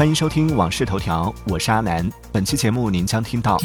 [0.00, 2.10] 欢迎收听《往事头条》，我是阿南。
[2.32, 3.58] 本期节目您将听到：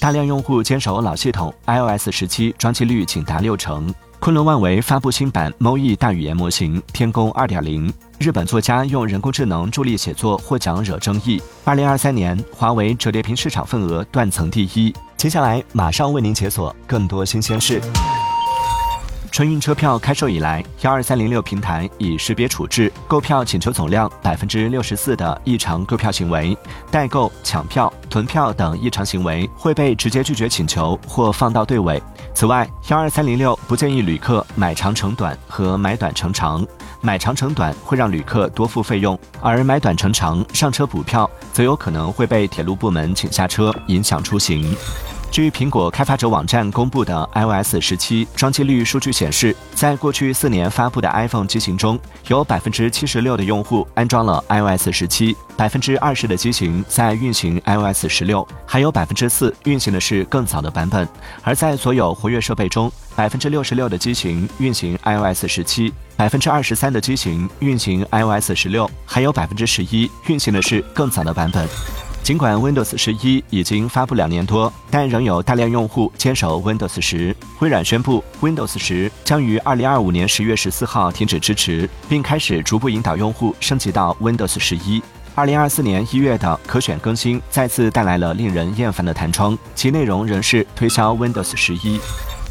[0.00, 14.94] 大量用户坚守老系统，iOS 十七装机率仅达六成；昆仑万维发布新版 MoE 大语言模型天宫二点零；日本作家用人工智能助力写作获奖惹争议；二零二三年华为折叠屏市场份额断层第一。
[15.16, 17.82] 接下来马上为您解锁更多新鲜事。
[19.30, 26.56] 春运车票开售以来，幺二三零六平台已识别处置购票请求总量百分之六十四的异常购票行为，
[26.90, 32.02] 代购、抢票、囤票等异常行为会被直接拒绝请求或放到队尾。
[32.34, 36.66] 此外，幺二三零六不建议旅客买长乘短和买短乘长，
[37.00, 44.76] 买长乘短会让旅客多付费用，而买短乘长上车补票则有可能会被铁路部门请下车，影响出行。
[45.30, 61.08] 据苹果开发者网站公布的 iOS 十七装机率数据显示，在过去四年发布的 iPhone 机型中，有百分之七十六的用户安装了 iOS 十七，百分之二十的机型在运行 iOS 十六，还有百分之四运行的是更早的版本。
[61.42, 71.68] 而在所有活跃设备中，百分之六十六的机型运行 iOS 十七，百分之二十三的机型运行 iOS 十六，还有百分之十一运行的是更早的版本。
[72.22, 77.34] 尽管 Windows 十一已经发布两年多，但仍有大量用户坚守 Windows 十。
[77.58, 85.02] 微软宣布，Windows 十将于二零二五年十月十四号停止支持，并开始逐步引导用户升级到 Windows 十一。
[85.34, 91.98] 二零二四年一月的可选更新再次带来了令人厌烦的弹窗，其内容仍是推销 Windows 十一。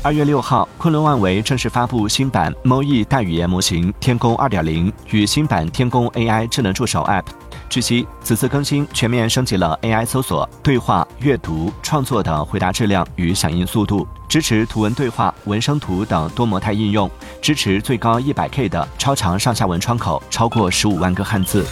[0.01, 7.25] 二月六号，昆仑万维正式发布新版 MoE 大语言模型天宫二点零与新版天宫 AI 智能助手 App。
[7.67, 21.65] 据悉，此次更新全面升级了 AI 搜索、对话、阅读、创作的回答质量与响应速度，支持图文对话、文生图等多模态应用，支持最高一百 K 的超长上下文窗口，超过十五万个汉字。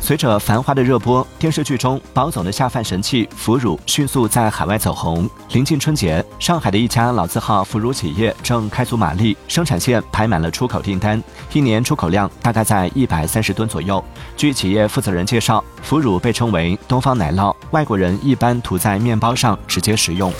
[0.00, 5.28] 随着《繁花》的热播，电视剧中宝总的下饭神器腐乳迅速在海外走红。
[5.52, 11.22] 临近春节，上海的一家老字号腐乳企业正开足马力，生产线排满了出口订单，
[11.52, 14.02] 一年出口量大概在一百三十吨左右。
[14.34, 20.32] 据企业负责人介绍，腐乳被称为“东方奶酪”，外国人一般涂在面包上直接食用。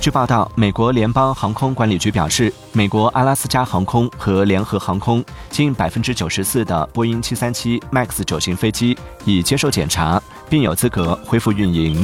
[0.00, 8.96] 据报道，美国联邦航空管理局表示，美国阿拉斯加航空和联合航空近百分之九十四的波音七三七 MAX 九型飞机
[9.26, 12.02] 已接受检查，并有资格恢复运营。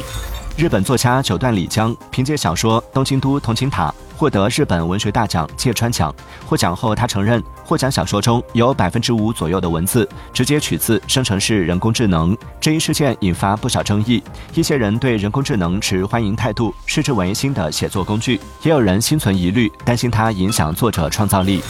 [0.59, 6.15] 日本作家九段里江凭借小说《东京都同情塔》获得日本文学大奖芥川奖。
[6.47, 12.37] 获奖后，他承认获奖小说中有百分之五左右的文字直接取自生成式人工智能。
[12.60, 14.22] 这一事件引发不少争议，
[14.55, 21.60] 一些人对人工智能持欢迎态度，视之为新的写作工具；也有人心存疑虑，担心它影响作者创造力。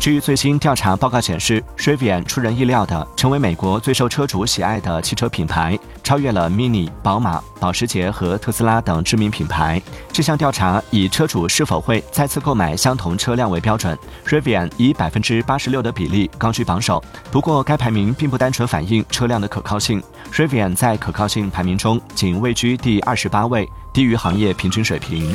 [0.00, 9.80] 据最新调查报告显示，Rivian 出人意料地成为美国最受车主喜爱的汽车品牌，超越了 Mini、宝马、保时捷和特斯拉等知名品牌。
[10.10, 13.96] 这项调查以车主是否会再次购买相同车辆为标准
[14.26, 17.04] ，Rivian 以百分之八十六的比例高居榜首。
[17.30, 20.02] 不过，该排名并不单纯反映车辆的可靠性
[20.32, 25.30] ，Rivian 在可靠性排名中仅位居第二十八位，低于行业平均水平。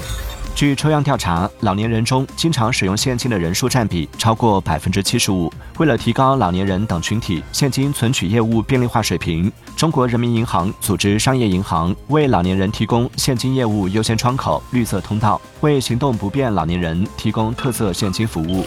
[0.56, 5.52] 据抽样调查，老年人中经常使用现金的人数占比超过百分之七十五。
[5.80, 18.66] 为了提高老年人等群体现金存取业务便利化水平，中国人民银行组织商业银行为老年人提供现金业务优先窗口“绿色通道”，为行动不便老年人提供特色现金服务。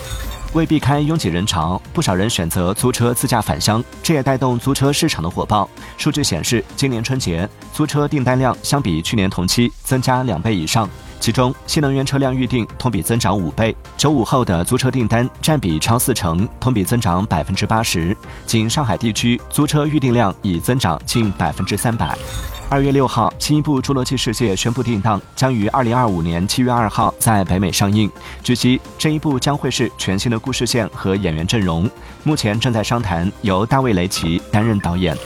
[0.53, 5.67] 为避开拥挤人潮，不少人选择租车自驾返乡，这也带动租车市场的火爆。
[5.97, 10.87] 数据显示，今年春节租车订单量相比去年同期增加两倍以上。
[11.21, 18.17] 其中，新能源车辆预订同比增长五倍，九五后的租车订单占比超四成，同比增长百分之八十。
[18.47, 22.17] 仅上海地区租车预订量已增长近百分之三百。
[22.71, 28.11] 二月六号，新一部《侏罗纪世界》宣布定档，将于二零二五年七月二号在北美上映。
[28.43, 31.91] 据悉，这一部将会是全新的故事线和演员阵容，
[32.25, 35.17] 目前正在商谈由大卫·雷奇担任导演。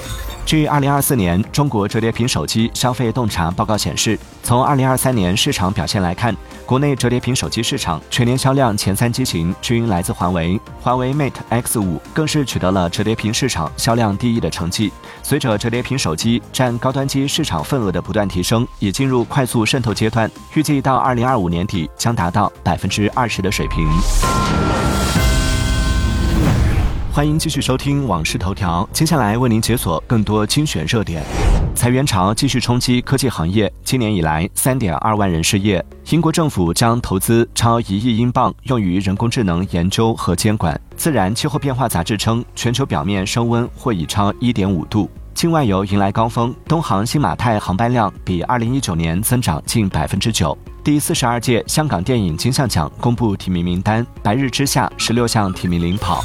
[0.45, 6.37] 据二零二四年中国折叠屏手机消费洞察报告显示，从二零二三年市场表现来看，
[6.67, 14.93] 国内折叠屏手机市场全年销量前三机型均来自华为，华为 Mate X 五更是取得了折叠屏市场销量第一的成绩。
[15.23, 23.89] 随着折叠屏手机占高端机市场份额的不断提升，已进入快速渗透阶段，预计到二零二五年底将达到百分之二十的水平。
[27.15, 31.23] 欢迎继续收听《往事头条》，接下来为您解锁更多精选热点。
[31.75, 35.85] 裁员潮继续冲击科技行业，今年以来，三点二万人失业。
[36.09, 40.81] 英国政府将投资超一亿英镑用于人工智能研究和监管。
[40.97, 45.11] 自然气候变化杂志称，全球表面升温或已超一点五度。
[45.35, 50.57] 境外游迎来高峰，东航新马泰航班量比二零一九年增长近百分之九。
[50.83, 56.25] 第四十二届香港电影金像奖公布提名名单，白日之下十六项提名领跑。